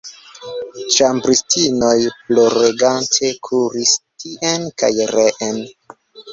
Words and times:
Ĉambristinoj 0.95 1.91
ploregante 2.15 3.31
kuris 3.51 3.95
tien 4.25 4.69
kaj 4.85 4.93
reen. 5.17 5.65